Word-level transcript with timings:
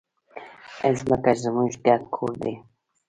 ځمکه 0.99 1.31
زموږ 1.43 1.71
ګډ 1.85 2.01
کور 2.15 2.33
دی. 2.43 2.53